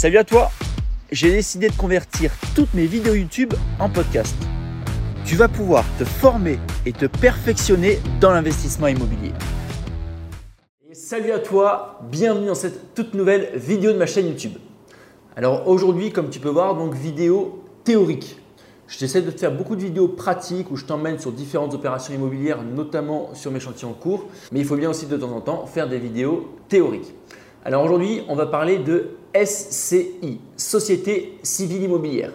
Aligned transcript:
Salut 0.00 0.16
à 0.16 0.24
toi 0.24 0.48
J'ai 1.12 1.30
décidé 1.30 1.68
de 1.68 1.76
convertir 1.76 2.32
toutes 2.56 2.72
mes 2.72 2.86
vidéos 2.86 3.12
YouTube 3.12 3.52
en 3.78 3.90
podcast. 3.90 4.34
Tu 5.26 5.36
vas 5.36 5.46
pouvoir 5.46 5.84
te 5.98 6.04
former 6.06 6.58
et 6.86 6.92
te 6.94 7.04
perfectionner 7.04 7.98
dans 8.18 8.30
l'investissement 8.30 8.86
immobilier. 8.86 9.32
Salut 10.94 11.32
à 11.32 11.38
toi, 11.38 12.00
bienvenue 12.10 12.46
dans 12.46 12.54
cette 12.54 12.94
toute 12.94 13.12
nouvelle 13.12 13.50
vidéo 13.56 13.92
de 13.92 13.98
ma 13.98 14.06
chaîne 14.06 14.28
YouTube. 14.28 14.54
Alors 15.36 15.68
aujourd'hui, 15.68 16.12
comme 16.12 16.30
tu 16.30 16.40
peux 16.40 16.48
voir, 16.48 16.76
donc 16.76 16.94
vidéo 16.94 17.62
théorique. 17.84 18.38
J'essaie 18.88 19.20
de 19.20 19.30
te 19.30 19.38
faire 19.38 19.54
beaucoup 19.54 19.76
de 19.76 19.82
vidéos 19.82 20.08
pratiques 20.08 20.70
où 20.70 20.76
je 20.76 20.86
t'emmène 20.86 21.18
sur 21.18 21.30
différentes 21.30 21.74
opérations 21.74 22.14
immobilières, 22.14 22.62
notamment 22.62 23.34
sur 23.34 23.50
mes 23.50 23.60
chantiers 23.60 23.86
en 23.86 23.92
cours. 23.92 24.28
Mais 24.50 24.60
il 24.60 24.64
faut 24.64 24.76
bien 24.76 24.88
aussi 24.88 25.04
de 25.04 25.18
temps 25.18 25.32
en 25.32 25.42
temps 25.42 25.66
faire 25.66 25.90
des 25.90 25.98
vidéos 25.98 26.54
théoriques. 26.70 27.12
Alors 27.66 27.84
aujourd'hui, 27.84 28.22
on 28.28 28.34
va 28.34 28.46
parler 28.46 28.78
de 28.78 29.10
SCI, 29.34 30.40
Société 30.56 31.38
Civile 31.42 31.82
Immobilière. 31.82 32.32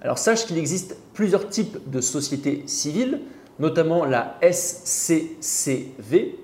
Alors 0.00 0.18
sache 0.18 0.46
qu'il 0.46 0.58
existe 0.58 0.96
plusieurs 1.14 1.48
types 1.48 1.78
de 1.90 2.00
sociétés 2.00 2.62
civiles, 2.66 3.20
notamment 3.58 4.04
la 4.04 4.38
SCCV, 4.42 6.38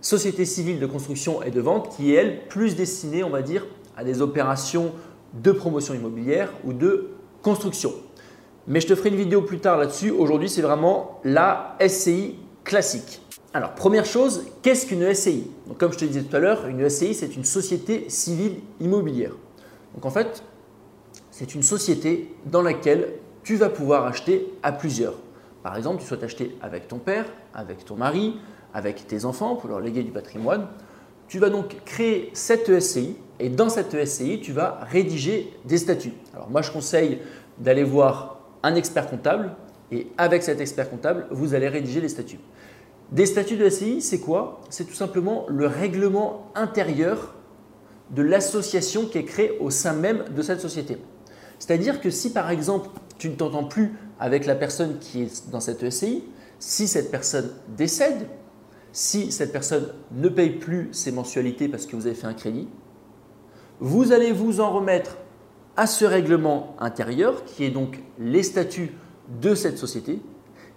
Société 0.00 0.44
Civile 0.44 0.78
de 0.78 0.86
Construction 0.86 1.42
et 1.42 1.50
de 1.50 1.60
Vente, 1.60 1.96
qui 1.96 2.12
est 2.12 2.16
elle 2.16 2.46
plus 2.48 2.76
destinée, 2.76 3.24
on 3.24 3.30
va 3.30 3.42
dire, 3.42 3.66
à 3.96 4.04
des 4.04 4.20
opérations 4.20 4.92
de 5.32 5.52
promotion 5.52 5.94
immobilière 5.94 6.52
ou 6.64 6.72
de 6.72 7.10
construction. 7.42 7.92
Mais 8.66 8.80
je 8.80 8.88
te 8.88 8.94
ferai 8.94 9.08
une 9.10 9.16
vidéo 9.16 9.42
plus 9.42 9.60
tard 9.60 9.78
là-dessus. 9.78 10.10
Aujourd'hui, 10.10 10.48
c'est 10.48 10.62
vraiment 10.62 11.20
la 11.24 11.76
SCI 11.86 12.36
classique. 12.64 13.22
Alors, 13.54 13.74
première 13.74 14.04
chose, 14.04 14.44
qu'est-ce 14.60 14.86
qu'une 14.86 15.14
SCI 15.14 15.50
Donc, 15.66 15.78
Comme 15.78 15.92
je 15.92 15.98
te 15.98 16.04
disais 16.04 16.22
tout 16.22 16.36
à 16.36 16.40
l'heure, 16.40 16.66
une 16.66 16.88
SCI, 16.88 17.14
c'est 17.14 17.36
une 17.36 17.44
société 17.44 18.04
civile 18.08 18.56
immobilière. 18.80 19.32
Donc, 19.96 20.04
en 20.04 20.10
fait, 20.10 20.44
c'est 21.30 21.54
une 21.54 21.62
société 21.62 22.34
dans 22.46 22.62
laquelle 22.62 23.14
tu 23.42 23.56
vas 23.56 23.68
pouvoir 23.68 24.06
acheter 24.06 24.52
à 24.62 24.72
plusieurs. 24.72 25.14
Par 25.62 25.76
exemple, 25.76 26.00
tu 26.00 26.06
souhaites 26.06 26.22
acheter 26.22 26.56
avec 26.62 26.88
ton 26.88 26.98
père, 26.98 27.26
avec 27.54 27.84
ton 27.84 27.96
mari, 27.96 28.38
avec 28.74 29.06
tes 29.06 29.24
enfants 29.24 29.56
pour 29.56 29.70
leur 29.70 29.80
léguer 29.80 30.02
du 30.02 30.10
patrimoine. 30.10 30.66
Tu 31.28 31.38
vas 31.38 31.48
donc 31.50 31.84
créer 31.84 32.30
cette 32.34 32.80
SCI 32.80 33.16
et 33.40 33.48
dans 33.48 33.68
cette 33.68 34.04
SCI, 34.04 34.40
tu 34.40 34.52
vas 34.52 34.80
rédiger 34.82 35.52
des 35.64 35.78
statuts. 35.78 36.12
Alors 36.34 36.50
moi, 36.50 36.62
je 36.62 36.70
conseille 36.70 37.20
d'aller 37.58 37.84
voir 37.84 38.40
un 38.62 38.74
expert 38.74 39.08
comptable 39.08 39.52
et 39.92 40.08
avec 40.18 40.42
cet 40.42 40.60
expert 40.60 40.90
comptable, 40.90 41.26
vous 41.30 41.54
allez 41.54 41.68
rédiger 41.68 42.00
les 42.00 42.08
statuts. 42.08 42.40
Des 43.12 43.26
statuts 43.26 43.56
de 43.56 43.68
SCI, 43.68 44.02
c'est 44.02 44.18
quoi? 44.18 44.60
C'est 44.68 44.84
tout 44.84 44.94
simplement 44.94 45.46
le 45.48 45.66
règlement 45.66 46.50
intérieur 46.56 47.35
de 48.10 48.22
l'association 48.22 49.06
qui 49.06 49.18
est 49.18 49.24
créée 49.24 49.58
au 49.60 49.70
sein 49.70 49.92
même 49.92 50.24
de 50.34 50.42
cette 50.42 50.60
société. 50.60 50.98
C'est-à-dire 51.58 52.00
que 52.00 52.10
si 52.10 52.32
par 52.32 52.50
exemple 52.50 52.90
tu 53.18 53.28
ne 53.28 53.34
t'entends 53.34 53.64
plus 53.64 53.92
avec 54.20 54.46
la 54.46 54.54
personne 54.54 54.98
qui 54.98 55.22
est 55.22 55.50
dans 55.50 55.60
cette 55.60 55.88
SCI, 55.88 56.24
si 56.58 56.88
cette 56.88 57.10
personne 57.10 57.50
décède, 57.76 58.28
si 58.92 59.32
cette 59.32 59.52
personne 59.52 59.88
ne 60.12 60.28
paye 60.28 60.50
plus 60.50 60.88
ses 60.92 61.12
mensualités 61.12 61.68
parce 61.68 61.86
que 61.86 61.96
vous 61.96 62.06
avez 62.06 62.14
fait 62.14 62.26
un 62.26 62.34
crédit, 62.34 62.68
vous 63.80 64.12
allez 64.12 64.32
vous 64.32 64.60
en 64.60 64.70
remettre 64.70 65.18
à 65.76 65.86
ce 65.86 66.04
règlement 66.04 66.76
intérieur 66.78 67.44
qui 67.44 67.64
est 67.64 67.70
donc 67.70 68.02
les 68.18 68.42
statuts 68.42 68.92
de 69.42 69.54
cette 69.54 69.76
société 69.76 70.20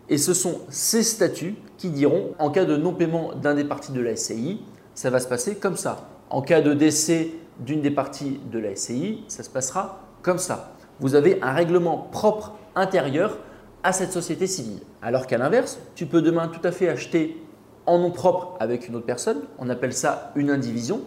et 0.09 0.17
ce 0.17 0.33
sont 0.33 0.61
ces 0.69 1.03
statuts 1.03 1.55
qui 1.77 1.89
diront, 1.89 2.33
en 2.39 2.49
cas 2.49 2.66
de 2.66 2.75
non-paiement 2.75 3.36
d'un 3.36 3.53
des 3.53 3.64
parties 3.64 3.91
de 3.91 4.02
la 4.02 4.16
SCI, 4.16 4.61
ça 4.95 5.09
va 5.09 5.19
se 5.19 5.27
passer 5.27 5.55
comme 5.55 5.77
ça. 5.77 6.09
En 6.30 6.41
cas 6.41 6.61
de 6.61 6.73
décès 6.73 7.31
d'une 7.59 7.81
des 7.81 7.91
parties 7.91 8.39
de 8.52 8.59
la 8.59 8.75
SCI, 8.75 9.23
ça 9.27 9.44
se 9.44 9.49
passera 9.49 10.02
comme 10.22 10.38
ça. 10.38 10.75
Vous 10.99 11.16
avez 11.16 11.41
un 11.41 11.53
règlement 11.53 11.97
propre 12.11 12.55
intérieur 12.75 13.38
à 13.83 13.94
cette 13.94 14.11
société 14.11 14.45
civile. 14.47 14.80
Alors 15.02 15.27
qu'à 15.27 15.38
l'inverse, 15.38 15.80
tu 15.95 16.05
peux 16.05 16.21
demain 16.21 16.47
tout 16.47 16.66
à 16.66 16.71
fait 16.71 16.89
acheter 16.89 17.42
en 17.86 17.98
nom 17.98 18.11
propre 18.11 18.55
avec 18.59 18.87
une 18.87 18.95
autre 18.95 19.05
personne. 19.05 19.42
On 19.58 19.70
appelle 19.70 19.93
ça 19.93 20.31
une 20.36 20.52
indivision. 20.52 21.02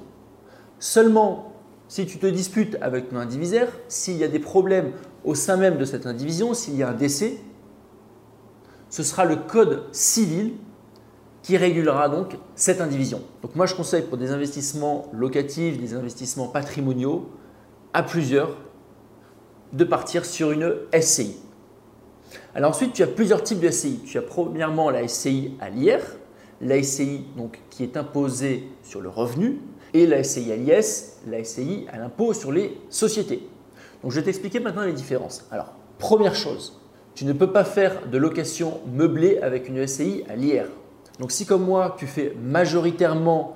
Seulement, 0.78 1.52
si 1.88 2.06
tu 2.06 2.18
te 2.18 2.26
disputes 2.26 2.76
avec 2.80 3.10
ton 3.10 3.16
indivisaire, 3.16 3.68
s'il 3.88 4.16
y 4.16 4.24
a 4.24 4.28
des 4.28 4.38
problèmes 4.38 4.92
au 5.24 5.34
sein 5.34 5.56
même 5.56 5.76
de 5.76 5.84
cette 5.84 6.06
indivision, 6.06 6.54
s'il 6.54 6.76
y 6.76 6.82
a 6.82 6.88
un 6.88 6.94
décès, 6.94 7.36
ce 8.88 9.02
sera 9.02 9.24
le 9.24 9.36
code 9.36 9.84
civil 9.92 10.54
qui 11.42 11.56
régulera 11.56 12.08
donc 12.08 12.36
cette 12.54 12.80
indivision. 12.80 13.20
Donc 13.42 13.56
moi 13.56 13.66
je 13.66 13.74
conseille 13.74 14.02
pour 14.02 14.16
des 14.16 14.30
investissements 14.30 15.10
locatifs, 15.12 15.78
des 15.78 15.94
investissements 15.94 16.46
patrimoniaux, 16.48 17.30
à 17.92 18.02
plusieurs, 18.02 18.56
de 19.72 19.84
partir 19.84 20.24
sur 20.24 20.52
une 20.52 20.74
SCI. 20.98 21.36
Alors 22.54 22.70
ensuite, 22.70 22.92
tu 22.92 23.02
as 23.02 23.06
plusieurs 23.06 23.42
types 23.42 23.60
de 23.60 23.70
SCI. 23.70 24.00
Tu 24.04 24.18
as 24.18 24.22
premièrement 24.22 24.90
la 24.90 25.06
SCI 25.08 25.54
à 25.60 25.70
l'IR, 25.70 26.00
la 26.60 26.82
SCI 26.82 27.24
donc, 27.36 27.60
qui 27.70 27.82
est 27.82 27.96
imposée 27.96 28.68
sur 28.82 29.00
le 29.00 29.08
revenu, 29.08 29.60
et 29.94 30.06
la 30.06 30.22
SCI 30.22 30.52
à 30.52 30.56
l'IS, 30.56 31.18
la 31.26 31.42
SCI 31.44 31.86
à 31.92 31.98
l'impôt 31.98 32.32
sur 32.32 32.52
les 32.52 32.78
sociétés. 32.88 33.48
Donc 34.02 34.10
je 34.10 34.16
vais 34.16 34.24
t'expliquer 34.24 34.60
maintenant 34.60 34.82
les 34.82 34.92
différences. 34.92 35.46
Alors, 35.50 35.74
première 35.98 36.34
chose, 36.34 36.80
tu 37.14 37.24
ne 37.24 37.32
peux 37.32 37.52
pas 37.52 37.64
faire 37.64 38.06
de 38.06 38.18
location 38.18 38.80
meublée 38.92 39.38
avec 39.38 39.68
une 39.68 39.86
SCI 39.86 40.24
à 40.28 40.36
l'IR. 40.36 40.66
Donc 41.22 41.30
si 41.30 41.46
comme 41.46 41.64
moi, 41.64 41.94
tu 41.96 42.08
fais 42.08 42.34
majoritairement 42.42 43.54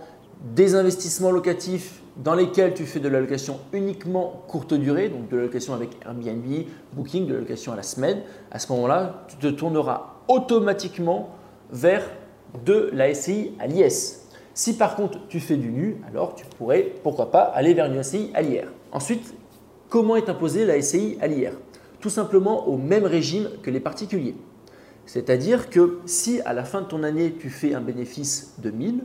des 0.54 0.76
investissements 0.76 1.32
locatifs 1.32 2.00
dans 2.16 2.36
lesquels 2.36 2.74
tu 2.74 2.86
fais 2.86 3.00
de 3.00 3.08
la 3.08 3.18
location 3.18 3.58
uniquement 3.72 4.44
courte 4.46 4.72
durée, 4.72 5.08
donc 5.08 5.28
de 5.28 5.36
la 5.36 5.42
location 5.42 5.74
avec 5.74 5.90
Airbnb, 6.04 6.44
Booking, 6.92 7.26
de 7.26 7.34
la 7.34 7.40
location 7.40 7.72
à 7.72 7.76
la 7.76 7.82
semaine, 7.82 8.22
à 8.52 8.60
ce 8.60 8.70
moment-là, 8.72 9.24
tu 9.26 9.36
te 9.38 9.48
tourneras 9.48 10.14
automatiquement 10.28 11.30
vers 11.72 12.08
de 12.64 12.88
la 12.92 13.12
SCI 13.12 13.50
à 13.58 13.66
l'IS. 13.66 14.28
Si 14.54 14.76
par 14.76 14.94
contre 14.94 15.26
tu 15.26 15.40
fais 15.40 15.56
du 15.56 15.72
nu, 15.72 15.96
alors 16.08 16.36
tu 16.36 16.44
pourrais, 16.56 16.94
pourquoi 17.02 17.32
pas, 17.32 17.40
aller 17.40 17.74
vers 17.74 17.86
une 17.86 18.00
SCI 18.00 18.30
à 18.34 18.42
l'IR. 18.42 18.68
Ensuite, 18.92 19.34
comment 19.88 20.14
est 20.14 20.28
imposée 20.28 20.66
la 20.66 20.80
SCI 20.80 21.18
à 21.20 21.26
l'IR 21.26 21.50
tout 22.00 22.10
simplement 22.10 22.68
au 22.68 22.76
même 22.76 23.04
régime 23.04 23.48
que 23.62 23.70
les 23.70 23.80
particuliers. 23.80 24.36
C'est-à-dire 25.06 25.70
que 25.70 26.00
si 26.04 26.40
à 26.42 26.52
la 26.52 26.64
fin 26.64 26.82
de 26.82 26.86
ton 26.86 27.02
année 27.02 27.34
tu 27.38 27.48
fais 27.48 27.74
un 27.74 27.80
bénéfice 27.80 28.54
de 28.58 28.70
1000, 28.70 29.04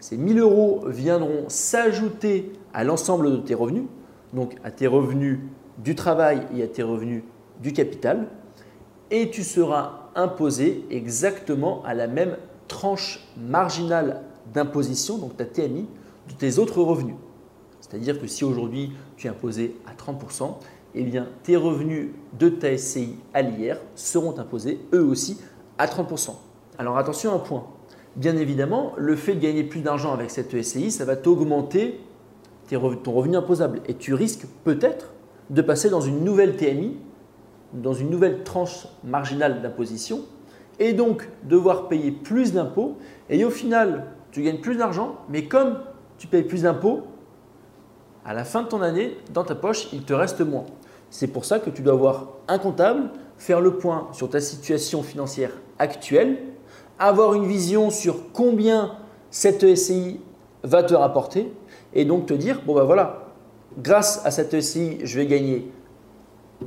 ces 0.00 0.16
1000 0.16 0.38
euros 0.38 0.84
viendront 0.86 1.48
s'ajouter 1.48 2.52
à 2.74 2.84
l'ensemble 2.84 3.30
de 3.30 3.36
tes 3.38 3.54
revenus, 3.54 3.84
donc 4.32 4.56
à 4.62 4.70
tes 4.70 4.86
revenus 4.86 5.38
du 5.78 5.94
travail 5.94 6.42
et 6.54 6.62
à 6.62 6.68
tes 6.68 6.82
revenus 6.82 7.22
du 7.60 7.72
capital, 7.72 8.28
et 9.10 9.30
tu 9.30 9.42
seras 9.42 10.10
imposé 10.14 10.84
exactement 10.90 11.82
à 11.84 11.94
la 11.94 12.06
même 12.06 12.36
tranche 12.66 13.26
marginale 13.36 14.22
d'imposition, 14.52 15.18
donc 15.18 15.36
ta 15.36 15.44
TMI, 15.44 15.86
de 16.28 16.34
tes 16.34 16.58
autres 16.58 16.82
revenus. 16.82 17.16
C'est-à-dire 17.80 18.20
que 18.20 18.26
si 18.26 18.44
aujourd'hui 18.44 18.92
tu 19.16 19.26
es 19.26 19.30
imposé 19.30 19.76
à 19.86 19.94
30%, 19.94 20.56
eh 20.94 21.02
bien, 21.02 21.28
tes 21.42 21.56
revenus 21.56 22.10
de 22.38 22.48
ta 22.48 22.76
SCI 22.76 23.16
à 23.34 23.42
l'IR 23.42 23.76
seront 23.94 24.38
imposés 24.38 24.80
eux 24.94 25.04
aussi 25.04 25.38
à 25.78 25.86
30%. 25.86 26.30
Alors 26.78 26.98
attention 26.98 27.32
à 27.32 27.34
un 27.34 27.38
point. 27.38 27.66
Bien 28.16 28.36
évidemment, 28.36 28.92
le 28.96 29.14
fait 29.16 29.34
de 29.34 29.40
gagner 29.40 29.64
plus 29.64 29.80
d'argent 29.80 30.12
avec 30.12 30.30
cette 30.30 30.60
SCI, 30.60 30.90
ça 30.90 31.04
va 31.04 31.16
t'augmenter 31.16 32.00
ton 33.02 33.12
revenu 33.12 33.36
imposable. 33.36 33.80
Et 33.86 33.94
tu 33.94 34.14
risques 34.14 34.46
peut-être 34.64 35.12
de 35.50 35.62
passer 35.62 35.90
dans 35.90 36.00
une 36.00 36.24
nouvelle 36.24 36.56
TMI, 36.56 36.96
dans 37.72 37.94
une 37.94 38.10
nouvelle 38.10 38.44
tranche 38.44 38.86
marginale 39.04 39.62
d'imposition, 39.62 40.22
et 40.78 40.92
donc 40.92 41.28
devoir 41.44 41.88
payer 41.88 42.10
plus 42.10 42.52
d'impôts. 42.52 42.96
Et 43.30 43.44
au 43.44 43.50
final, 43.50 44.06
tu 44.30 44.42
gagnes 44.42 44.60
plus 44.60 44.76
d'argent, 44.76 45.16
mais 45.28 45.44
comme 45.44 45.78
tu 46.18 46.26
payes 46.26 46.42
plus 46.42 46.62
d'impôts, 46.62 47.02
à 48.24 48.34
la 48.34 48.44
fin 48.44 48.62
de 48.62 48.68
ton 48.68 48.82
année, 48.82 49.16
dans 49.32 49.44
ta 49.44 49.54
poche, 49.54 49.88
il 49.92 50.02
te 50.02 50.12
reste 50.12 50.40
moins. 50.40 50.66
C'est 51.10 51.28
pour 51.28 51.44
ça 51.44 51.58
que 51.58 51.70
tu 51.70 51.82
dois 51.82 51.94
avoir 51.94 52.28
un 52.48 52.58
comptable, 52.58 53.10
faire 53.38 53.60
le 53.60 53.74
point 53.74 54.08
sur 54.12 54.28
ta 54.28 54.40
situation 54.40 55.02
financière 55.02 55.52
actuelle, 55.78 56.38
avoir 56.98 57.34
une 57.34 57.46
vision 57.46 57.90
sur 57.90 58.32
combien 58.32 58.96
cette 59.30 59.74
SCI 59.74 60.20
va 60.62 60.82
te 60.82 60.94
rapporter 60.94 61.52
et 61.94 62.04
donc 62.04 62.26
te 62.26 62.34
dire 62.34 62.60
bon 62.66 62.74
ben 62.74 62.84
voilà, 62.84 63.28
grâce 63.78 64.24
à 64.24 64.30
cette 64.30 64.60
SCI, 64.60 64.98
je 65.04 65.18
vais 65.18 65.26
gagner 65.26 65.70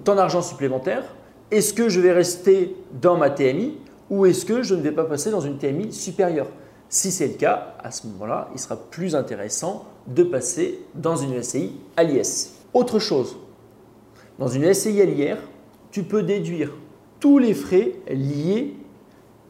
tant 0.03 0.15
d'argent 0.15 0.41
supplémentaire. 0.41 1.03
Est-ce 1.51 1.73
que 1.73 1.89
je 1.89 1.99
vais 1.99 2.13
rester 2.13 2.75
dans 3.01 3.17
ma 3.17 3.29
TMI 3.29 3.77
ou 4.09 4.25
est-ce 4.25 4.45
que 4.45 4.63
je 4.63 4.75
ne 4.75 4.81
vais 4.81 4.91
pas 4.91 5.03
passer 5.03 5.31
dans 5.31 5.41
une 5.41 5.57
TMI 5.57 5.91
supérieure? 5.91 6.47
Si 6.87 7.11
c'est 7.11 7.27
le 7.27 7.33
cas, 7.33 7.75
à 7.83 7.91
ce 7.91 8.07
moment-là, 8.07 8.49
il 8.53 8.59
sera 8.59 8.75
plus 8.75 9.15
intéressant 9.15 9.85
de 10.07 10.23
passer 10.23 10.79
dans 10.95 11.15
une 11.15 11.41
SCI 11.41 11.73
à 11.95 12.03
l'IS. 12.03 12.53
Autre 12.73 12.99
chose, 12.99 13.37
dans 14.41 14.47
une 14.47 14.73
SCI 14.73 14.99
à 14.99 15.05
l'IR, 15.05 15.37
tu 15.91 16.01
peux 16.01 16.23
déduire 16.23 16.73
tous 17.19 17.37
les 17.37 17.53
frais 17.53 17.91
liés 18.09 18.73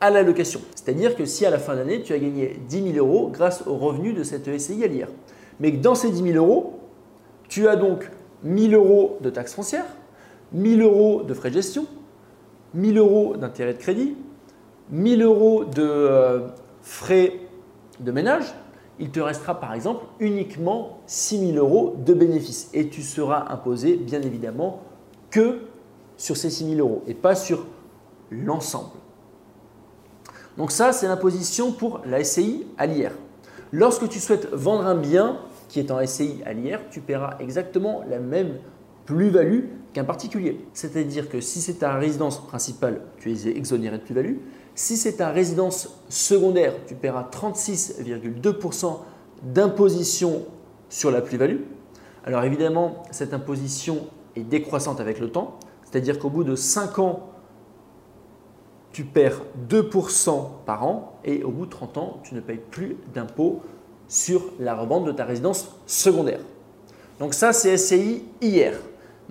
à 0.02 0.10
la 0.10 0.22
location. 0.22 0.60
C'est-à-dire 0.76 1.16
que 1.16 1.24
si 1.24 1.46
à 1.46 1.50
la 1.50 1.60
fin 1.60 1.78
d'année, 1.78 2.02
tu 2.02 2.12
as 2.12 2.20
gagné 2.20 2.60
10 2.68 2.94
000 2.96 2.98
euros 2.98 3.30
grâce 3.30 3.66
aux 3.68 3.78
revenus 3.78 4.14
de 4.14 4.24
cette 4.24 4.60
SCI 4.60 4.84
à 4.84 4.88
l'IR, 4.88 5.08
mais 5.62 5.72
que 5.72 5.78
dans 5.78 5.96
ces 5.96 6.12
10 6.12 6.34
000 6.34 6.46
euros, 6.46 6.82
tu 7.48 7.70
as 7.70 7.78
donc 7.78 8.12
1000 8.44 8.76
euros 8.76 9.18
de 9.22 9.30
taxes 9.30 9.54
foncières, 9.54 9.86
1000 10.52 10.82
euros 10.82 11.24
de 11.24 11.34
frais 11.34 11.52
de 11.52 11.56
gestion, 11.56 11.86
1000 12.74 12.98
euros 12.98 13.38
d'intérêt 13.38 13.74
de 13.74 13.80
crédit, 13.80 14.18
1000 14.90 15.22
euros 15.22 15.64
de 15.64 15.84
euh, 15.84 16.48
frais 16.82 17.40
de 18.02 18.12
ménage, 18.12 18.54
il 19.02 19.10
te 19.10 19.20
restera 19.20 19.60
par 19.60 19.74
exemple 19.74 20.06
uniquement 20.20 21.00
6000 21.08 21.58
euros 21.58 21.96
de 22.06 22.14
bénéfices 22.14 22.70
et 22.74 22.88
tu 22.88 23.02
seras 23.02 23.52
imposé 23.52 23.98
bien 23.98 24.22
évidemment 24.22 24.82
que 25.32 25.62
sur 26.18 26.38
ces 26.38 26.52
6000 26.52 26.80
euros 26.80 27.02
et 27.08 27.16
pas 27.16 27.34
sur 27.34 27.66
l'ensemble. 28.30 28.92
Donc 30.58 30.72
ça, 30.72 30.94
c'est 30.94 31.08
l'imposition 31.08 31.72
pour 31.72 32.02
la 32.06 32.24
SCI 32.24 32.68
à 32.78 32.86
l'IR. 32.86 33.12
Lorsque 33.72 34.08
tu 34.08 34.20
souhaites 34.20 34.48
vendre 34.52 34.86
un 34.86 34.96
bien 34.96 35.40
qui 35.68 35.80
est 35.80 35.90
en 35.90 36.06
SCI 36.06 36.44
à 36.46 36.54
l'IR, 36.54 36.82
tu 36.92 37.02
paieras 37.02 37.38
exactement 37.40 38.04
la 38.08 38.20
même 38.20 38.60
plus-value 39.06 39.64
qu'un 39.94 40.04
particulier. 40.04 40.66
C'est-à-dire 40.74 41.30
que 41.30 41.42
si 41.42 41.62
c'est 41.62 41.76
ta 41.76 41.96
résidence 41.96 42.46
principale, 42.46 43.02
tu 43.18 43.32
es 43.32 43.58
exonéré 43.58 43.98
de 43.98 44.04
plus-value. 44.04 44.38
Si 44.76 44.98
c'est 44.98 45.18
ta 45.18 45.30
résidence 45.30 46.02
secondaire, 46.10 46.74
tu 46.88 46.96
paieras 46.96 47.30
36,2% 47.32 49.00
d'imposition 49.44 50.46
sur 50.90 51.12
la 51.12 51.22
plus-value. 51.22 51.62
Alors 52.24 52.44
évidemment, 52.44 53.04
cette 53.12 53.34
imposition 53.34 54.08
est 54.36 54.44
décroissante 54.44 55.00
avec 55.00 55.20
le 55.20 55.30
temps, 55.30 55.60
c'est-à-dire 55.84 56.20
qu'au 56.20 56.30
bout 56.30 56.44
de 56.44 56.56
5 56.56 57.00
ans, 57.00 57.28
tu 58.92 59.04
perds 59.04 59.42
2% 59.70 60.66
par 60.66 60.86
an 60.86 61.20
et 61.24 61.44
au 61.44 61.52
bout 61.52 61.66
de 61.66 61.72
30 61.72 61.98
ans, 61.98 62.20
tu 62.24 62.36
ne 62.36 62.42
payes 62.42 62.62
plus 62.70 62.98
d'impôt 63.14 63.62
sur 64.08 64.44
la 64.60 64.76
revente 64.76 65.06
de 65.06 65.12
ta 65.12 65.26
résidence 65.26 65.76
secondaire. 65.86 66.42
Donc 67.20 67.34
ça, 67.34 67.54
c'est 67.54 67.78
SCI 67.78 68.24
IR. 68.42 68.74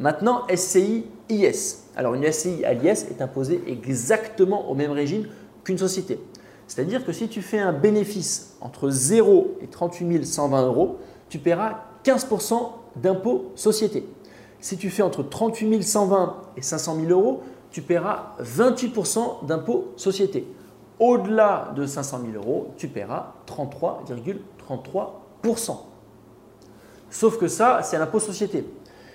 Maintenant, 0.01 0.43
SCI 0.53 1.05
IS. 1.29 1.85
Alors 1.95 2.15
une 2.15 2.33
SCI 2.33 2.65
à 2.65 2.73
l'IS 2.73 3.05
est 3.11 3.21
imposée 3.21 3.63
exactement 3.67 4.71
au 4.71 4.75
même 4.75 4.93
régime 4.93 5.27
qu'une 5.63 5.77
société. 5.77 6.19
C'est-à-dire 6.67 7.05
que 7.05 7.13
si 7.13 7.29
tu 7.29 7.43
fais 7.43 7.59
un 7.59 7.75
bénéfice 7.75 8.57
entre 8.63 8.89
0 8.89 9.59
et 9.61 9.67
38 9.67 10.25
120 10.25 10.67
euros, 10.67 10.97
tu 11.29 11.39
paieras 11.39 11.81
15% 12.05 12.71
d'impôt 12.97 13.53
société. 13.57 14.09
Si 14.59 14.79
tu 14.79 14.89
fais 14.89 15.03
entre 15.03 15.23
38 15.23 15.83
120 15.83 16.37
et 16.57 16.63
500 16.63 16.97
000 16.97 17.09
euros, 17.11 17.43
tu 17.71 17.83
paieras 17.83 18.37
28% 18.43 19.45
d'impôt 19.47 19.93
société. 19.97 20.47
Au-delà 20.99 21.75
de 21.77 21.85
500 21.85 22.21
000 22.33 22.43
euros, 22.43 22.73
tu 22.79 22.89
paieras 22.89 23.35
33,33%. 23.47 25.77
Sauf 27.11 27.39
que 27.39 27.49
ça, 27.49 27.81
c'est 27.83 27.99
l'impôt 27.99 28.21
société. 28.21 28.65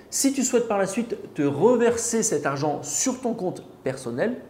Si 0.10 0.34
tu 0.34 0.44
souhaites 0.44 0.68
par 0.68 0.78
la 0.78 0.88
suite 0.88 1.34
te 1.34 1.42
reverser 1.42 2.24
cet 2.24 2.46
argent 2.46 2.84
sur 2.84 3.22
ton 3.22 3.34
compte 3.34 3.64
personnel, 3.84 4.42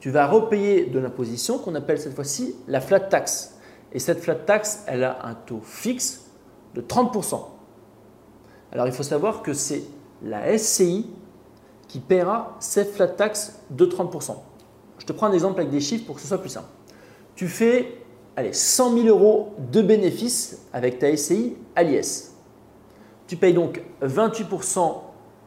tu 0.00 0.10
vas 0.10 0.26
repayer 0.26 0.86
de 0.86 0.98
l'imposition 0.98 1.58
qu'on 1.58 1.74
appelle 1.74 2.00
cette 2.00 2.14
fois-ci 2.14 2.54
la 2.68 2.80
flat 2.80 3.00
tax. 3.00 3.58
Et 3.92 3.98
cette 3.98 4.20
flat 4.20 4.36
tax, 4.36 4.84
elle 4.86 5.04
a 5.04 5.26
un 5.26 5.34
taux 5.34 5.60
fixe 5.62 6.26
de 6.74 6.80
30%. 6.80 7.40
Alors 8.72 8.86
il 8.86 8.92
faut 8.92 9.02
savoir 9.02 9.42
que 9.42 9.52
c'est 9.52 9.82
la 10.22 10.56
SCI 10.56 11.06
qui 11.88 11.98
paiera 11.98 12.56
cette 12.60 12.92
flat 12.92 13.08
tax 13.08 13.60
de 13.70 13.84
30%. 13.84 14.36
Je 14.98 15.06
te 15.06 15.12
prends 15.12 15.26
un 15.26 15.32
exemple 15.32 15.60
avec 15.60 15.72
des 15.72 15.80
chiffres 15.80 16.06
pour 16.06 16.14
que 16.14 16.20
ce 16.20 16.28
soit 16.28 16.40
plus 16.40 16.50
simple. 16.50 16.68
Tu 17.34 17.48
fais 17.48 17.98
allez, 18.36 18.52
100 18.52 18.94
000 18.94 19.06
euros 19.08 19.54
de 19.72 19.82
bénéfices 19.82 20.66
avec 20.72 20.98
ta 20.98 21.14
SCI 21.14 21.56
à 21.74 21.82
l'IS. 21.82 22.29
Tu 23.30 23.36
payes 23.36 23.54
donc 23.54 23.80
28% 24.02 24.92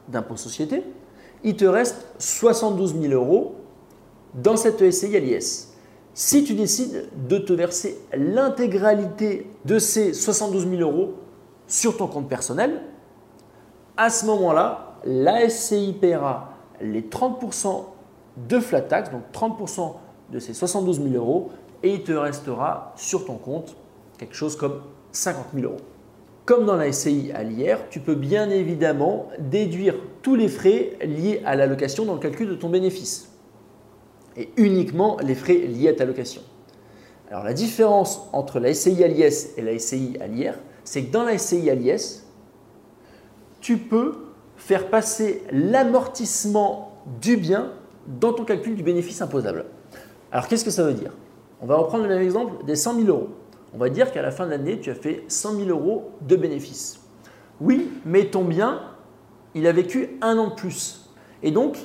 d'impôt 0.08 0.38
société. 0.38 0.86
Il 1.44 1.58
te 1.58 1.66
reste 1.66 2.06
72 2.18 2.96
000 2.98 3.14
euros 3.14 3.56
dans 4.36 4.56
cette 4.56 4.90
SCI 4.90 5.18
à 5.18 5.20
l'IS. 5.20 5.74
Si 6.14 6.46
tu 6.46 6.54
décides 6.54 7.10
de 7.28 7.38
te 7.38 7.52
verser 7.52 8.00
l'intégralité 8.14 9.52
de 9.66 9.80
ces 9.80 10.14
72 10.14 10.66
000 10.66 10.82
euros 10.82 11.16
sur 11.68 11.98
ton 11.98 12.08
compte 12.08 12.30
personnel, 12.30 12.84
à 13.98 14.10
ce 14.10 14.28
moment-là, 14.28 14.96
la 15.04 15.50
SCI 15.50 15.92
paiera 16.00 16.54
les 16.80 17.02
30% 17.02 17.84
de 18.48 18.60
flat 18.62 18.80
tax, 18.80 19.12
donc 19.12 19.24
30% 19.34 19.92
de 20.32 20.40
ces 20.40 20.54
72 20.54 21.02
000 21.04 21.16
euros, 21.16 21.52
et 21.84 21.96
il 21.96 22.04
te 22.04 22.14
restera 22.14 22.94
sur 22.96 23.26
ton 23.26 23.36
compte 23.36 23.76
quelque 24.18 24.36
chose 24.36 24.56
comme 24.56 24.80
50 25.12 25.48
000 25.54 25.66
euros. 25.66 25.82
Comme 26.46 26.66
dans 26.66 26.76
la 26.76 26.92
SCI 26.92 27.32
à 27.34 27.44
l'IR, 27.44 27.90
tu 27.90 28.02
peux 28.02 28.16
bien 28.16 28.50
évidemment 28.50 29.30
déduire 29.40 29.96
tous 30.22 30.36
les 30.36 30.50
frais 30.50 30.98
liés 31.02 31.42
à 31.46 31.56
la 31.56 31.68
location 31.68 32.04
dans 32.04 32.16
le 32.16 32.20
calcul 32.20 32.50
de 32.50 32.56
ton 32.56 32.70
bénéfice 32.70 33.30
et 34.36 34.50
uniquement 34.58 35.18
les 35.24 35.36
frais 35.36 35.56
liés 35.56 35.90
à 35.90 35.94
ta 35.94 36.04
location. 36.04 36.42
Alors 37.30 37.46
la 37.46 37.54
différence 37.54 38.28
entre 38.34 38.60
la 38.60 38.74
SCI 38.74 39.04
à 39.04 39.08
l'IS 39.08 39.54
et 39.58 39.62
la 39.62 39.80
SCI 39.80 40.18
à 40.20 40.28
l'IR, 40.28 40.56
c'est 40.84 41.06
que 41.06 41.12
dans 41.12 41.24
la 41.24 41.38
SCI 41.38 41.70
à 41.70 41.76
l'IS, 41.76 42.26
tu 43.62 43.78
peux 43.78 44.14
faire 44.58 44.90
passer 44.90 45.44
l'amortissement 45.52 46.92
du 47.22 47.38
bien 47.38 47.72
dans 48.20 48.34
ton 48.34 48.44
calcul 48.44 48.76
du 48.76 48.84
bénéfice 48.84 49.22
imposable. 49.22 49.66
Alors 50.32 50.50
qu'est-ce 50.50 50.66
que 50.66 50.72
ça 50.72 50.84
veut 50.84 50.94
dire? 50.94 51.14
On 51.62 51.66
va 51.66 51.78
reprendre 51.78 52.04
le 52.04 52.10
même 52.10 52.22
exemple 52.22 52.66
des 52.66 52.76
100 52.76 52.96
000 52.96 53.08
euros. 53.08 53.30
On 53.74 53.78
va 53.78 53.90
dire 53.90 54.12
qu'à 54.12 54.22
la 54.22 54.32
fin 54.32 54.46
de 54.46 54.52
l'année, 54.52 54.80
tu 54.80 54.92
as 54.92 54.96
fait 54.96 55.24
100 55.28 55.58
000 55.58 55.70
euros 55.70 56.12
de 56.22 56.36
bénéfice. 56.36 57.00
Oui, 57.60 57.90
mais 58.06 58.26
ton 58.26 58.44
bien, 58.44 58.82
il 59.56 59.66
a 59.66 59.72
vécu 59.72 60.18
un 60.22 60.38
an 60.38 60.50
de 60.50 60.54
plus. 60.54 61.10
Et 61.42 61.52
donc, 61.52 61.78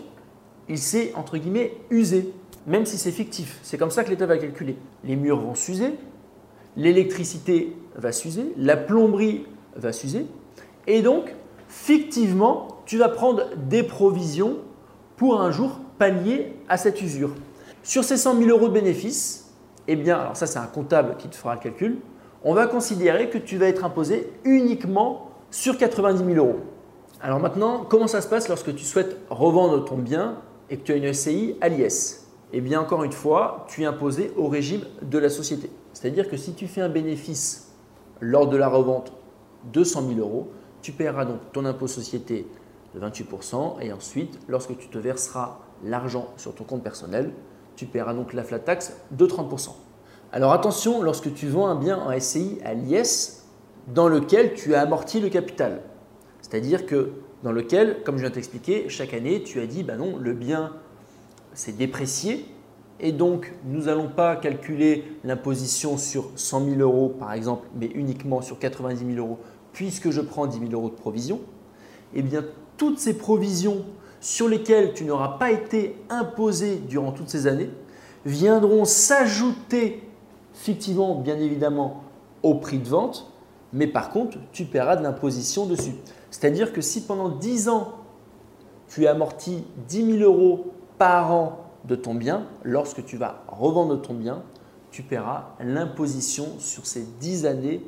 il 0.69 0.79
s'est, 0.79 1.13
entre 1.15 1.39
guillemets, 1.39 1.73
usé, 1.91 2.33
même 2.67 2.85
si 2.85 2.99
c'est 2.99 3.11
fictif. 3.11 3.59
C'est 3.63 3.79
comme 3.79 3.91
ça 3.91 4.05
que 4.05 4.11
l'État 4.11 4.27
va 4.27 4.37
calculer. 4.37 4.77
Les 5.05 5.17
murs 5.17 5.41
vont 5.41 5.55
s'user, 5.55 5.95
l'électricité 6.77 7.75
va 7.97 8.13
s'user, 8.13 8.53
la 8.57 8.77
plomberie 8.77 9.47
va 9.75 9.93
s'user. 9.93 10.27
Et 10.87 11.01
donc, 11.01 11.35
fictivement, 11.69 12.69
tu 12.85 12.99
vas 12.99 13.09
prendre 13.09 13.45
des 13.57 13.83
provisions 13.83 14.59
pour 15.17 15.41
un 15.41 15.51
jour 15.51 15.81
pallier 15.99 16.53
à 16.69 16.77
cette 16.77 17.01
usure. 17.01 17.35
Sur 17.83 18.05
ces 18.05 18.19
100 18.19 18.39
000 18.39 18.51
euros 18.51 18.69
de 18.69 18.75
bénéfices, 18.75 19.48
eh 19.89 19.97
bien, 19.97 20.19
alors 20.19 20.37
ça 20.37 20.47
c'est 20.47 20.59
un 20.59 20.67
comptable 20.67 21.17
qui 21.19 21.29
te 21.29 21.37
fera 21.37 21.55
le 21.55 21.61
calcul, 21.61 21.99
on 22.45 22.55
va 22.55 22.67
considérer 22.67 23.31
que 23.31 23.39
tu 23.39 23.57
vas 23.57 23.67
être 23.67 23.85
imposé 23.85 24.31
uniquement 24.45 25.31
sur 25.51 25.77
90 25.77 26.25
000 26.25 26.37
euros. 26.37 26.61
Alors 27.21 27.41
maintenant, 27.41 27.85
comment 27.89 28.07
ça 28.07 28.21
se 28.21 28.29
passe 28.29 28.49
lorsque 28.49 28.75
tu 28.77 28.85
souhaites 28.85 29.17
revendre 29.29 29.85
ton 29.85 29.97
bien 29.97 30.37
et 30.71 30.77
que 30.77 30.83
tu 30.83 30.93
as 30.93 30.97
une 30.97 31.13
SCI 31.13 31.57
à 31.61 31.69
l'IS 31.69 32.29
Eh 32.53 32.61
bien, 32.61 32.81
encore 32.81 33.03
une 33.03 33.13
fois, 33.13 33.67
tu 33.69 33.83
es 33.83 33.87
imposé 33.87 34.33
au 34.37 34.47
régime 34.47 34.83
de 35.03 35.19
la 35.19 35.29
société. 35.29 35.71
C'est-à-dire 35.93 36.29
que 36.29 36.37
si 36.37 36.53
tu 36.55 36.69
fais 36.69 36.81
un 36.81 36.89
bénéfice 36.89 37.73
lors 38.21 38.47
de 38.47 38.57
la 38.57 38.69
revente 38.69 39.13
de 39.73 39.83
100 39.83 40.09
000 40.09 40.21
euros, 40.21 40.49
tu 40.81 40.93
paieras 40.93 41.25
donc 41.25 41.41
ton 41.53 41.65
impôt 41.65 41.89
société 41.89 42.47
de 42.95 43.01
28% 43.01 43.81
et 43.81 43.93
ensuite, 43.93 44.39
lorsque 44.47 44.77
tu 44.79 44.89
te 44.89 44.99
verseras 44.99 45.59
l'argent 45.83 46.29
sur 46.37 46.55
ton 46.55 46.65
compte 46.65 46.83
personnel, 46.83 47.33
tu 47.75 47.87
paieras 47.87 48.15
donc 48.15 48.33
la 48.33 48.45
flat 48.45 48.61
tax 48.61 48.93
de 49.11 49.27
30%. 49.27 49.71
Alors 50.31 50.53
attention, 50.53 51.01
lorsque 51.01 51.33
tu 51.33 51.49
vends 51.49 51.69
un 51.69 51.75
bien 51.75 51.97
en 51.99 52.19
SCI 52.19 52.59
à 52.63 52.75
l'IS 52.75 53.45
dans 53.95 54.09
lequel 54.09 54.53
tu 54.53 54.75
as 54.75 54.83
amorti 54.83 55.21
le 55.21 55.31
capital, 55.31 55.81
c'est-à-dire 56.43 56.85
que 56.85 57.13
dans 57.43 57.53
lequel, 57.53 58.03
comme 58.05 58.17
je 58.17 58.21
viens 58.21 58.29
de 58.29 58.35
t'expliquer, 58.35 58.91
chaque 58.91 59.15
année, 59.15 59.43
tu 59.43 59.59
as 59.59 59.67
dit, 59.67 59.85
ben 59.85 59.97
non, 59.97 60.19
le 60.19 60.35
bien 60.35 60.75
s'est 61.55 61.73
déprécié 61.73 62.45
et 63.01 63.13
donc 63.13 63.55
nous 63.65 63.85
n'allons 63.85 64.09
pas 64.09 64.37
calculer 64.37 65.05
l'imposition 65.25 65.97
sur 65.97 66.31
100 66.37 66.67
000 66.73 66.81
euros 66.81 67.09
par 67.09 67.33
exemple, 67.33 67.67
mais 67.75 67.87
uniquement 67.87 68.43
sur 68.43 68.59
90 68.59 69.15
000 69.15 69.27
euros 69.27 69.39
puisque 69.73 70.11
je 70.11 70.21
prends 70.21 70.47
10 70.47 70.59
000 70.59 70.73
euros 70.73 70.91
de 70.91 70.95
provision, 70.95 71.41
eh 72.13 72.21
bien 72.21 72.45
toutes 72.77 72.99
ces 72.99 73.17
provisions 73.17 73.85
sur 74.21 74.47
lesquelles 74.47 74.93
tu 74.93 75.05
n'auras 75.05 75.39
pas 75.39 75.53
été 75.53 75.97
imposé 76.11 76.77
durant 76.77 77.13
toutes 77.13 77.31
ces 77.31 77.47
années 77.47 77.71
viendront 78.27 78.85
s'ajouter 78.85 80.08
fictivement, 80.59 81.15
bien 81.15 81.39
évidemment, 81.39 82.03
au 82.43 82.57
prix 82.57 82.79
de 82.79 82.89
vente, 82.89 83.31
mais 83.73 83.87
par 83.87 84.11
contre, 84.11 84.39
tu 84.53 84.65
paieras 84.65 84.97
de 84.97 85.03
l'imposition 85.03 85.67
dessus. 85.67 85.95
C'est-à-dire 86.31 86.73
que 86.73 86.81
si 86.81 87.03
pendant 87.03 87.29
10 87.29 87.69
ans, 87.69 87.93
tu 88.89 89.07
amortis 89.07 89.65
10 89.89 90.19
000 90.19 90.31
euros 90.31 90.73
par 90.99 91.33
an 91.33 91.59
de 91.85 91.95
ton 91.95 92.15
bien, 92.15 92.47
lorsque 92.65 93.05
tu 93.05 93.17
vas 93.17 93.43
revendre 93.47 94.01
ton 94.03 94.15
bien, 94.15 94.43
tu 94.91 95.03
paieras 95.03 95.51
l'imposition 95.61 96.47
sur 96.59 96.87
ces 96.87 97.05
10 97.21 97.47
années 97.47 97.87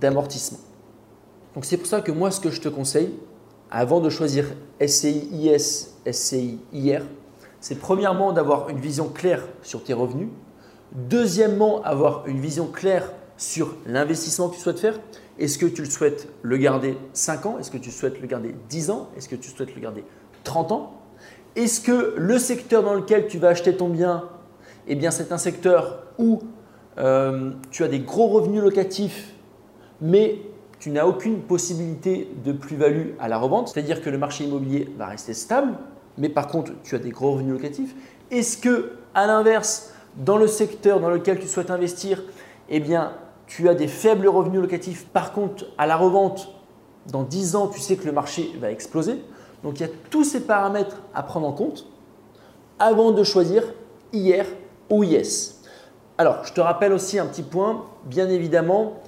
d'amortissement. 0.00 0.58
Donc 1.54 1.64
c'est 1.64 1.76
pour 1.76 1.86
ça 1.86 2.00
que 2.00 2.10
moi, 2.10 2.30
ce 2.30 2.40
que 2.40 2.50
je 2.50 2.60
te 2.60 2.68
conseille, 2.68 3.14
avant 3.70 4.00
de 4.00 4.10
choisir 4.10 4.46
SCI 4.84 5.28
IS, 5.30 5.90
SCI 6.10 6.58
IR, 6.72 7.02
c'est 7.60 7.78
premièrement 7.78 8.32
d'avoir 8.32 8.70
une 8.70 8.80
vision 8.80 9.08
claire 9.08 9.46
sur 9.62 9.84
tes 9.84 9.92
revenus, 9.92 10.28
deuxièmement 10.94 11.82
avoir 11.82 12.26
une 12.26 12.40
vision 12.40 12.66
claire 12.66 13.12
sur 13.36 13.76
l'investissement 13.86 14.48
que 14.48 14.54
tu 14.54 14.60
souhaites 14.60 14.78
faire. 14.80 15.00
Est-ce 15.38 15.58
que 15.58 15.66
tu 15.66 15.82
le 15.82 15.88
souhaites 15.88 16.28
le 16.42 16.56
garder 16.56 16.96
5 17.12 17.46
ans? 17.46 17.58
Est-ce 17.58 17.70
que 17.70 17.78
tu 17.78 17.90
souhaites 17.90 18.20
le 18.20 18.26
garder 18.26 18.54
10 18.68 18.90
ans? 18.90 19.08
Est-ce 19.16 19.28
que 19.28 19.36
tu 19.36 19.50
souhaites 19.50 19.74
le 19.74 19.80
garder 19.80 20.04
30 20.44 20.72
ans? 20.72 21.02
Est-ce 21.56 21.80
que 21.80 22.14
le 22.16 22.38
secteur 22.38 22.82
dans 22.82 22.94
lequel 22.94 23.26
tu 23.26 23.38
vas 23.38 23.48
acheter 23.48 23.76
ton 23.76 23.88
bien, 23.88 24.28
eh 24.86 24.94
bien 24.94 25.10
c'est 25.10 25.32
un 25.32 25.38
secteur 25.38 26.04
où 26.18 26.40
euh, 26.98 27.52
tu 27.70 27.84
as 27.84 27.88
des 27.88 28.00
gros 28.00 28.28
revenus 28.28 28.62
locatifs, 28.62 29.34
mais 30.00 30.38
tu 30.78 30.90
n'as 30.90 31.06
aucune 31.06 31.40
possibilité 31.40 32.28
de 32.44 32.52
plus-value 32.52 33.10
à 33.20 33.28
la 33.28 33.38
revente, 33.38 33.68
c'est-à-dire 33.68 34.02
que 34.02 34.10
le 34.10 34.18
marché 34.18 34.44
immobilier 34.44 34.88
va 34.98 35.06
rester 35.06 35.34
stable, 35.34 35.74
mais 36.18 36.28
par 36.28 36.48
contre 36.48 36.72
tu 36.82 36.94
as 36.94 36.98
des 36.98 37.10
gros 37.10 37.32
revenus 37.32 37.52
locatifs. 37.52 37.94
Est-ce 38.30 38.56
que, 38.56 38.92
à 39.14 39.26
l'inverse, 39.26 39.92
dans 40.16 40.36
le 40.36 40.46
secteur 40.46 41.00
dans 41.00 41.10
lequel 41.10 41.38
tu 41.38 41.46
souhaites 41.46 41.70
investir, 41.70 42.22
eh 42.68 42.80
bien, 42.80 43.12
tu 43.46 43.68
as 43.68 43.74
des 43.74 43.88
faibles 43.88 44.28
revenus 44.28 44.60
locatifs. 44.60 45.06
Par 45.06 45.32
contre, 45.32 45.66
à 45.78 45.86
la 45.86 45.96
revente, 45.96 46.54
dans 47.06 47.22
10 47.22 47.56
ans, 47.56 47.68
tu 47.68 47.80
sais 47.80 47.96
que 47.96 48.06
le 48.06 48.12
marché 48.12 48.50
va 48.60 48.70
exploser. 48.70 49.22
Donc, 49.62 49.80
il 49.80 49.82
y 49.82 49.86
a 49.86 49.92
tous 50.10 50.24
ces 50.24 50.40
paramètres 50.40 51.02
à 51.14 51.22
prendre 51.22 51.46
en 51.46 51.52
compte 51.52 51.86
avant 52.78 53.12
de 53.12 53.22
choisir 53.22 53.62
IR 54.12 54.44
ou 54.90 55.04
IS. 55.04 55.60
Alors, 56.18 56.44
je 56.44 56.52
te 56.52 56.60
rappelle 56.60 56.92
aussi 56.92 57.18
un 57.18 57.26
petit 57.26 57.42
point. 57.42 57.84
Bien 58.04 58.28
évidemment, 58.28 59.00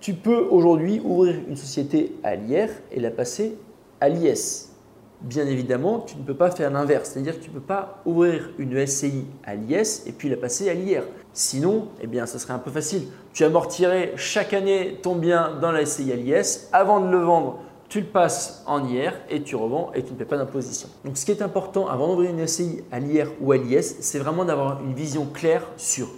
tu 0.00 0.14
peux 0.14 0.46
aujourd'hui 0.50 1.00
ouvrir 1.04 1.36
une 1.48 1.56
société 1.56 2.16
à 2.22 2.36
l'IR 2.36 2.68
et 2.92 3.00
la 3.00 3.10
passer 3.10 3.56
à 4.00 4.08
l'IS 4.08 4.75
bien 5.20 5.46
évidemment, 5.46 6.00
tu 6.00 6.16
ne 6.16 6.22
peux 6.22 6.34
pas 6.34 6.50
faire 6.50 6.70
l'inverse. 6.70 7.10
C'est-à-dire 7.10 7.38
que 7.38 7.44
tu 7.44 7.50
ne 7.50 7.54
peux 7.54 7.60
pas 7.60 8.02
ouvrir 8.04 8.50
une 8.58 8.86
SCI 8.86 9.26
à 9.44 9.54
l'IS 9.54 10.02
et 10.06 10.12
puis 10.12 10.28
la 10.28 10.36
passer 10.36 10.68
à 10.68 10.74
l'IR. 10.74 11.02
Sinon, 11.32 11.88
eh 12.00 12.06
bien, 12.06 12.26
ça 12.26 12.38
serait 12.38 12.54
un 12.54 12.58
peu 12.58 12.70
facile. 12.70 13.02
Tu 13.32 13.44
amortirais 13.44 14.12
chaque 14.16 14.52
année 14.52 14.98
ton 15.02 15.16
bien 15.16 15.58
dans 15.60 15.72
la 15.72 15.84
SCI 15.84 16.12
à 16.12 16.16
l'IS. 16.16 16.68
Avant 16.72 17.00
de 17.00 17.10
le 17.10 17.18
vendre, 17.18 17.60
tu 17.88 18.00
le 18.00 18.06
passes 18.06 18.64
en 18.66 18.86
IR 18.86 19.12
et 19.30 19.42
tu 19.42 19.54
revends 19.54 19.92
et 19.94 20.02
tu 20.02 20.12
ne 20.12 20.18
paies 20.18 20.24
pas 20.24 20.36
d'imposition. 20.36 20.88
Donc, 21.04 21.16
ce 21.16 21.24
qui 21.24 21.30
est 21.30 21.42
important 21.42 21.86
avant 21.88 22.08
d'ouvrir 22.08 22.30
une 22.30 22.46
SCI 22.46 22.82
à 22.90 22.98
l'IR 22.98 23.32
ou 23.40 23.52
à 23.52 23.56
l'IS, 23.56 23.96
c'est 24.00 24.18
vraiment 24.18 24.44
d'avoir 24.44 24.82
une 24.82 24.94
vision 24.94 25.26
claire 25.26 25.62
sur 25.76 26.08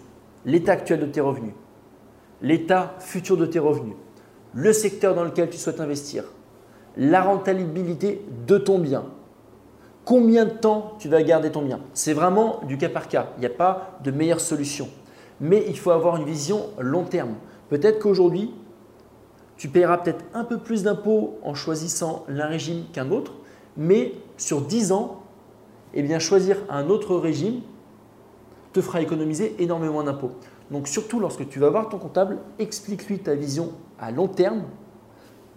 l'état 0.44 0.72
actuel 0.72 1.00
de 1.00 1.06
tes 1.06 1.20
revenus, 1.20 1.52
l'état 2.40 2.94
futur 3.00 3.36
de 3.36 3.44
tes 3.44 3.58
revenus, 3.58 3.96
le 4.54 4.72
secteur 4.72 5.14
dans 5.14 5.24
lequel 5.24 5.50
tu 5.50 5.58
souhaites 5.58 5.80
investir, 5.80 6.24
la 6.98 7.22
rentabilité 7.22 8.22
de 8.46 8.58
ton 8.58 8.78
bien. 8.78 9.04
Combien 10.04 10.44
de 10.44 10.50
temps 10.50 10.94
tu 10.98 11.08
vas 11.08 11.22
garder 11.22 11.50
ton 11.52 11.62
bien? 11.62 11.80
C'est 11.94 12.12
vraiment 12.12 12.60
du 12.66 12.76
cas 12.76 12.88
par 12.88 13.08
cas. 13.08 13.28
Il 13.36 13.40
n'y 13.40 13.46
a 13.46 13.50
pas 13.50 13.98
de 14.02 14.10
meilleure 14.10 14.40
solution. 14.40 14.88
Mais 15.40 15.64
il 15.68 15.78
faut 15.78 15.92
avoir 15.92 16.16
une 16.16 16.24
vision 16.24 16.66
long 16.78 17.04
terme. 17.04 17.34
Peut-être 17.68 18.00
qu'aujourd'hui, 18.00 18.52
tu 19.56 19.68
paieras 19.68 19.98
peut-être 19.98 20.24
un 20.34 20.44
peu 20.44 20.58
plus 20.58 20.82
d'impôts 20.82 21.38
en 21.42 21.54
choisissant 21.54 22.24
l'un 22.28 22.46
régime 22.46 22.84
qu'un 22.92 23.10
autre, 23.10 23.34
mais 23.76 24.12
sur 24.36 24.62
10 24.62 24.92
ans, 24.92 25.22
eh 25.94 26.02
bien, 26.02 26.18
choisir 26.18 26.56
un 26.68 26.88
autre 26.88 27.16
régime 27.16 27.60
te 28.72 28.80
fera 28.80 29.00
économiser 29.00 29.54
énormément 29.58 30.02
d'impôts. 30.02 30.32
Donc 30.70 30.88
surtout 30.88 31.20
lorsque 31.20 31.48
tu 31.48 31.58
vas 31.58 31.70
voir 31.70 31.88
ton 31.88 31.98
comptable, 31.98 32.38
explique-lui 32.58 33.18
ta 33.20 33.34
vision 33.34 33.72
à 33.98 34.10
long 34.10 34.28
terme 34.28 34.62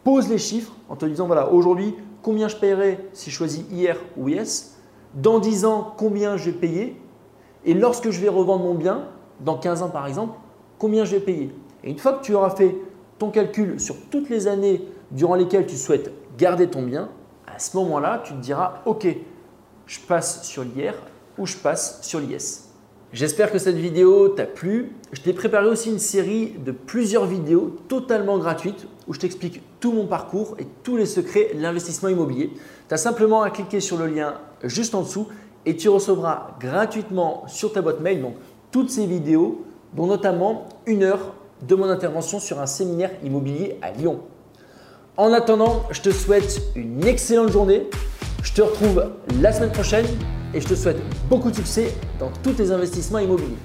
pose 0.04 0.30
les 0.30 0.38
chiffres 0.38 0.74
en 0.90 0.96
te 0.96 1.06
disant 1.06 1.28
voilà, 1.28 1.52
aujourd'hui, 1.52 1.96
combien 2.22 2.48
je 2.48 2.56
paierai 2.56 3.00
si 3.14 3.30
je 3.30 3.36
choisis 3.36 3.64
IR 3.72 3.98
ou 4.18 4.30
IS 4.30 4.76
Dans 5.16 5.40
10 5.40 5.66
ans, 5.66 5.94
combien 5.98 6.38
je 6.38 6.46
vais 6.46 6.58
payer 6.58 7.02
Et 7.66 7.74
lorsque 7.74 8.10
je 8.10 8.20
vais 8.20 8.30
revendre 8.30 8.64
mon 8.64 8.76
bien, 8.76 9.08
dans 9.40 9.58
15 9.58 9.84
ans 9.84 9.90
par 9.90 10.08
exemple, 10.08 10.38
combien 10.78 11.06
je 11.06 11.12
vais 11.12 11.22
payer 11.22 11.54
Et 11.84 11.92
une 11.92 12.00
fois 12.00 12.14
que 12.14 12.24
tu 12.24 12.34
auras 12.34 12.52
fait 12.52 12.76
ton 13.20 13.30
calcul 13.30 13.80
sur 13.80 13.96
toutes 14.10 14.30
les 14.30 14.48
années 14.48 14.84
durant 15.12 15.36
lesquelles 15.36 15.66
tu 15.66 15.78
souhaites 15.78 16.12
garder 16.38 16.68
ton 16.68 16.84
bien, 16.84 17.10
à 17.48 17.60
ce 17.60 17.76
moment-là, 17.78 18.22
tu 18.24 18.34
te 18.34 18.40
diras 18.40 18.82
ok, 18.86 19.08
je 19.86 20.00
passe 20.00 20.44
sur 20.44 20.64
l'IR 20.64 20.94
ou 21.38 21.46
je 21.46 21.58
passe 21.58 22.02
sur 22.02 22.20
l'IS. 22.20 22.68
J'espère 23.14 23.52
que 23.52 23.58
cette 23.58 23.76
vidéo 23.76 24.30
t'a 24.30 24.46
plu. 24.46 24.94
Je 25.12 25.22
t'ai 25.22 25.34
préparé 25.34 25.68
aussi 25.68 25.90
une 25.90 26.00
série 26.00 26.56
de 26.66 26.72
plusieurs 26.72 27.26
vidéos 27.26 27.76
totalement 27.90 28.38
gratuites 28.38 28.88
où 29.06 29.14
je 29.14 29.20
t'explique 29.20 29.62
tout 29.82 29.92
mon 29.92 30.06
parcours 30.06 30.56
et 30.60 30.68
tous 30.84 30.96
les 30.96 31.06
secrets 31.06 31.52
de 31.54 31.60
l'investissement 31.60 32.08
immobilier. 32.08 32.54
Tu 32.88 32.94
as 32.94 32.98
simplement 32.98 33.42
à 33.42 33.50
cliquer 33.50 33.82
sur 33.82 33.98
le 33.98 34.08
lien 34.08 34.36
juste 34.64 34.96
en 34.96 35.02
dessous 35.02 35.28
et 35.66 35.76
tu 35.76 35.90
recevras 35.90 36.56
gratuitement 36.60 37.44
sur 37.48 37.74
ta 37.74 37.82
boîte 37.82 38.00
mail 38.00 38.22
donc, 38.22 38.36
toutes 38.72 38.90
ces 38.90 39.06
vidéos, 39.06 39.66
dont 39.94 40.08
notamment 40.08 40.70
une 40.86 41.04
heure 41.04 41.34
de 41.68 41.76
mon 41.76 41.90
intervention 41.90 42.40
sur 42.40 42.62
un 42.62 42.66
séminaire 42.66 43.12
immobilier 43.24 43.78
à 43.82 43.92
Lyon. 43.92 44.22
En 45.18 45.34
attendant, 45.34 45.84
je 45.92 46.02
te 46.02 46.12
souhaite 46.12 46.62
une 46.76 47.06
excellente 47.06 47.52
journée. 47.52 47.90
Je 48.44 48.54
te 48.54 48.62
retrouve 48.62 49.12
la 49.42 49.52
semaine 49.52 49.72
prochaine 49.72 50.06
et 50.54 50.62
je 50.62 50.68
te 50.68 50.76
souhaite 50.76 51.02
beaucoup 51.30 51.52
de 51.52 51.56
succès 51.56 51.94
dans 52.20 52.32
tous 52.44 52.54
tes 52.54 52.72
investissements 52.72 53.20
immobiliers. 53.20 53.58